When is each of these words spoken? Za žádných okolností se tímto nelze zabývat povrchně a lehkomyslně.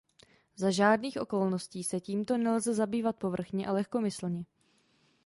Za 0.55 0.71
žádných 0.71 1.17
okolností 1.17 1.83
se 1.83 1.99
tímto 1.99 2.37
nelze 2.37 2.73
zabývat 2.73 3.15
povrchně 3.15 3.67
a 3.67 3.71
lehkomyslně. 3.71 4.45